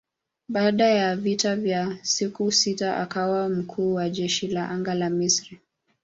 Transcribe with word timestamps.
Baada 0.49 0.87
ya 0.89 1.15
vita 1.15 1.49
ya 1.53 1.97
siku 2.01 2.51
sita 2.51 2.97
akawa 2.97 3.49
mkuu 3.49 3.93
wa 3.93 4.09
jeshi 4.09 4.47
la 4.47 4.69
anga 4.69 4.93
la 4.93 5.09
Misri. 5.09 5.61